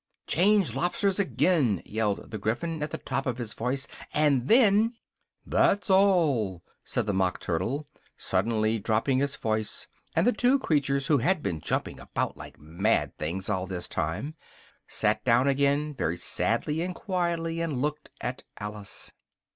[0.25, 3.85] "Change lobsters again!" yelled the Gryphon at the top of its voice,
[4.15, 4.95] "and then"
[5.55, 7.85] "That's all," said the Mock Turtle,
[8.17, 9.85] suddenly dropping its voice,
[10.15, 14.33] and the two creatures, who had been jumping about like mad things all this time,
[14.87, 19.11] sat down again very sadly and quietly, and looked at Alice.